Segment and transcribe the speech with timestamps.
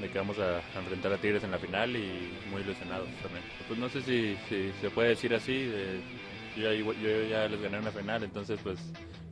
[0.00, 3.44] de que vamos a, enfrentar a Tigres en la final y muy ilusionados también.
[3.66, 6.00] Pues no sé si, si se puede decir así, de-
[6.56, 8.78] yo, igual- yo ya les gané una final, entonces pues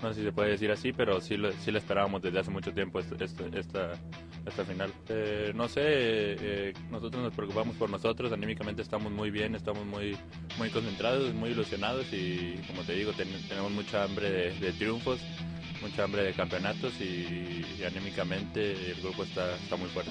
[0.00, 2.50] no sé si se puede decir así, pero sí lo, sí lo esperábamos desde hace
[2.50, 3.92] mucho tiempo esta, esta, esta,
[4.46, 4.92] esta final.
[5.08, 10.16] Eh, no sé, eh, nosotros nos preocupamos por nosotros, anímicamente estamos muy bien, estamos muy,
[10.58, 15.20] muy concentrados, muy ilusionados y como te digo, ten- tenemos mucha hambre de, de triunfos
[15.80, 20.10] mucha hambre de campeonatos y, y anímicamente el grupo está, está muy fuerte.